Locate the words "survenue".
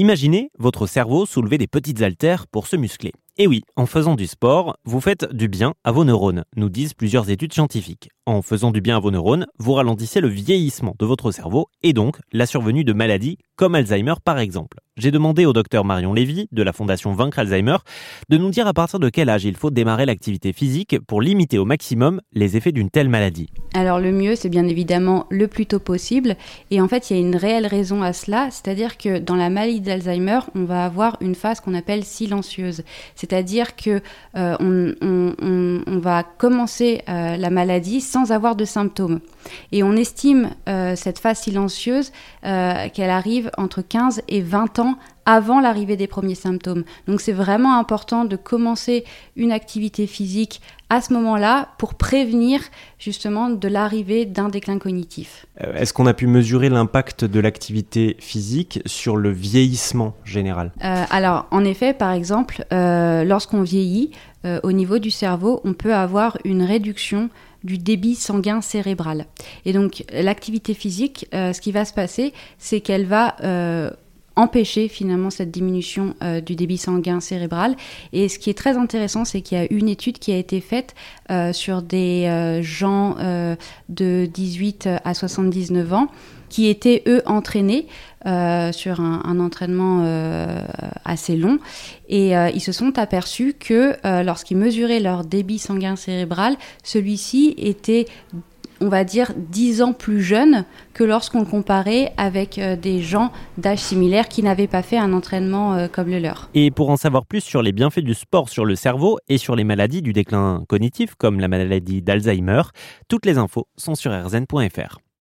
12.46-12.84